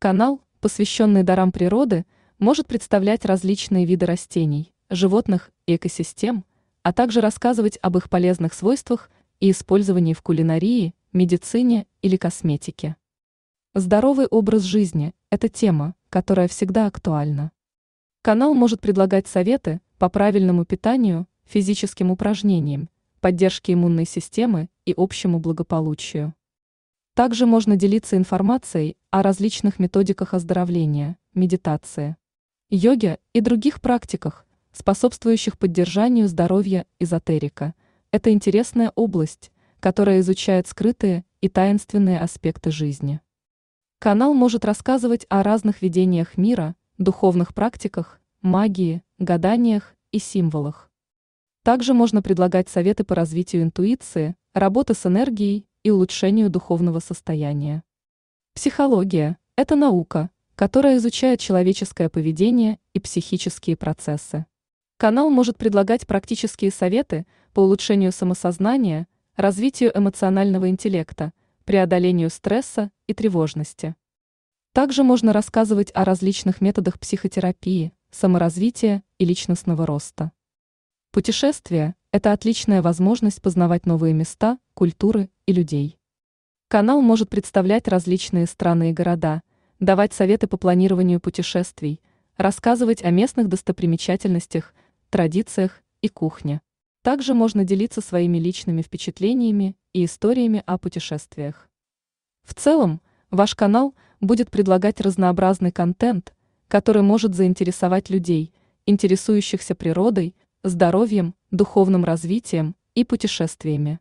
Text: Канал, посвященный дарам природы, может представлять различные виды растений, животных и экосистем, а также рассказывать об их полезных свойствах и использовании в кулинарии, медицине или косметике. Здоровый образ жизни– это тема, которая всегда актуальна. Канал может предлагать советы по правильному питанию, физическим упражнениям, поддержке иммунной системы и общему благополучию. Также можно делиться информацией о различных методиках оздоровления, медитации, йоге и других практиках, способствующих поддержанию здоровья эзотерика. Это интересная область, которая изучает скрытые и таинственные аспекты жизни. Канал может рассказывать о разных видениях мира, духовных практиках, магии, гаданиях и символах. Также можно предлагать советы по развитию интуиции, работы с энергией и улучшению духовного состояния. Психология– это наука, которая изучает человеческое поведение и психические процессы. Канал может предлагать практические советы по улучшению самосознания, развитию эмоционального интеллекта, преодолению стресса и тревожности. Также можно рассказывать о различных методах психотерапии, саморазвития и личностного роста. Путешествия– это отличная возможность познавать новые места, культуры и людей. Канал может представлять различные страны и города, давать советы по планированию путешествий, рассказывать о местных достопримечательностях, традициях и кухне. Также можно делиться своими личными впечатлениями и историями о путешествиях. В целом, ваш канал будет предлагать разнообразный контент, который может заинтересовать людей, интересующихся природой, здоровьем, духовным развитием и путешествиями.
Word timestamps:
Канал, 0.00 0.40
посвященный 0.60 1.24
дарам 1.24 1.52
природы, 1.52 2.06
может 2.38 2.66
представлять 2.66 3.26
различные 3.26 3.84
виды 3.84 4.06
растений, 4.06 4.72
животных 4.88 5.50
и 5.66 5.76
экосистем, 5.76 6.46
а 6.82 6.94
также 6.94 7.20
рассказывать 7.20 7.78
об 7.82 7.98
их 7.98 8.08
полезных 8.08 8.54
свойствах 8.54 9.10
и 9.40 9.50
использовании 9.50 10.14
в 10.14 10.22
кулинарии, 10.22 10.94
медицине 11.12 11.86
или 12.00 12.16
косметике. 12.16 12.96
Здоровый 13.74 14.24
образ 14.24 14.62
жизни– 14.62 15.12
это 15.30 15.50
тема, 15.50 15.94
которая 16.08 16.48
всегда 16.48 16.86
актуальна. 16.86 17.52
Канал 18.22 18.54
может 18.54 18.80
предлагать 18.80 19.26
советы 19.26 19.82
по 19.98 20.08
правильному 20.08 20.64
питанию, 20.64 21.28
физическим 21.44 22.10
упражнениям, 22.10 22.88
поддержке 23.20 23.74
иммунной 23.74 24.06
системы 24.06 24.70
и 24.86 24.94
общему 24.96 25.40
благополучию. 25.40 26.34
Также 27.12 27.44
можно 27.44 27.76
делиться 27.76 28.16
информацией 28.16 28.96
о 29.10 29.22
различных 29.22 29.80
методиках 29.80 30.34
оздоровления, 30.34 31.18
медитации, 31.34 32.16
йоге 32.68 33.18
и 33.32 33.40
других 33.40 33.80
практиках, 33.80 34.46
способствующих 34.72 35.58
поддержанию 35.58 36.28
здоровья 36.28 36.86
эзотерика. 37.00 37.74
Это 38.12 38.32
интересная 38.32 38.92
область, 38.94 39.50
которая 39.80 40.20
изучает 40.20 40.68
скрытые 40.68 41.24
и 41.40 41.48
таинственные 41.48 42.20
аспекты 42.20 42.70
жизни. 42.70 43.20
Канал 43.98 44.32
может 44.32 44.64
рассказывать 44.64 45.26
о 45.28 45.42
разных 45.42 45.82
видениях 45.82 46.36
мира, 46.36 46.76
духовных 46.96 47.52
практиках, 47.52 48.20
магии, 48.42 49.02
гаданиях 49.18 49.96
и 50.12 50.20
символах. 50.20 50.90
Также 51.64 51.94
можно 51.94 52.22
предлагать 52.22 52.68
советы 52.68 53.02
по 53.02 53.16
развитию 53.16 53.62
интуиции, 53.62 54.36
работы 54.54 54.94
с 54.94 55.04
энергией 55.04 55.66
и 55.82 55.90
улучшению 55.90 56.48
духовного 56.48 57.00
состояния. 57.00 57.82
Психология– 58.60 59.38
это 59.56 59.74
наука, 59.74 60.28
которая 60.54 60.98
изучает 60.98 61.40
человеческое 61.40 62.10
поведение 62.10 62.78
и 62.92 63.00
психические 63.00 63.74
процессы. 63.74 64.44
Канал 64.98 65.30
может 65.30 65.56
предлагать 65.56 66.06
практические 66.06 66.70
советы 66.70 67.24
по 67.54 67.60
улучшению 67.60 68.12
самосознания, 68.12 69.08
развитию 69.34 69.96
эмоционального 69.96 70.68
интеллекта, 70.68 71.32
преодолению 71.64 72.28
стресса 72.28 72.90
и 73.06 73.14
тревожности. 73.14 73.96
Также 74.74 75.04
можно 75.04 75.32
рассказывать 75.32 75.90
о 75.94 76.04
различных 76.04 76.60
методах 76.60 77.00
психотерапии, 77.00 77.94
саморазвития 78.10 79.02
и 79.16 79.24
личностного 79.24 79.86
роста. 79.86 80.32
Путешествия– 81.12 81.94
это 82.12 82.32
отличная 82.32 82.82
возможность 82.82 83.40
познавать 83.40 83.86
новые 83.86 84.12
места, 84.12 84.58
культуры 84.74 85.30
и 85.46 85.54
людей. 85.54 85.99
Канал 86.70 87.02
может 87.02 87.28
представлять 87.28 87.88
различные 87.88 88.46
страны 88.46 88.90
и 88.90 88.92
города, 88.92 89.42
давать 89.80 90.12
советы 90.12 90.46
по 90.46 90.56
планированию 90.56 91.18
путешествий, 91.18 92.00
рассказывать 92.36 93.02
о 93.02 93.10
местных 93.10 93.48
достопримечательностях, 93.48 94.72
традициях 95.08 95.82
и 96.00 96.08
кухне. 96.08 96.60
Также 97.02 97.34
можно 97.34 97.64
делиться 97.64 98.00
своими 98.00 98.38
личными 98.38 98.82
впечатлениями 98.82 99.74
и 99.92 100.04
историями 100.04 100.62
о 100.64 100.78
путешествиях. 100.78 101.68
В 102.44 102.54
целом, 102.54 103.00
ваш 103.32 103.56
канал 103.56 103.96
будет 104.20 104.52
предлагать 104.52 105.00
разнообразный 105.00 105.72
контент, 105.72 106.36
который 106.68 107.02
может 107.02 107.34
заинтересовать 107.34 108.10
людей, 108.10 108.52
интересующихся 108.86 109.74
природой, 109.74 110.36
здоровьем, 110.62 111.34
духовным 111.50 112.04
развитием 112.04 112.76
и 112.94 113.02
путешествиями. 113.02 113.98